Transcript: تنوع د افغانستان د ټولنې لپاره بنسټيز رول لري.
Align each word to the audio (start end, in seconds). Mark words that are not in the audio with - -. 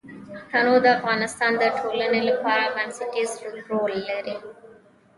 تنوع 0.53 0.77
د 0.83 0.87
افغانستان 0.97 1.51
د 1.57 1.63
ټولنې 1.79 2.21
لپاره 2.29 2.65
بنسټيز 2.75 3.31
رول 3.69 3.93
لري. 4.09 4.35